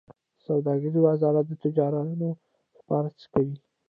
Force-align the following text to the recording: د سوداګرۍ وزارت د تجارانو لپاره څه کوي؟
د 0.03 0.03
سوداګرۍ 0.45 0.99
وزارت 1.03 1.45
د 1.49 1.53
تجارانو 1.63 2.29
لپاره 2.77 3.07
څه 3.19 3.25
کوي؟ 3.33 3.57